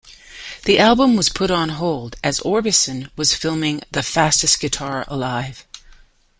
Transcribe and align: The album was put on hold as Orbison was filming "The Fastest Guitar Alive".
The 0.65 0.79
album 0.79 1.15
was 1.15 1.29
put 1.29 1.51
on 1.51 1.69
hold 1.69 2.15
as 2.23 2.39
Orbison 2.39 3.11
was 3.15 3.35
filming 3.35 3.81
"The 3.91 4.01
Fastest 4.01 4.59
Guitar 4.59 5.05
Alive". 5.07 5.63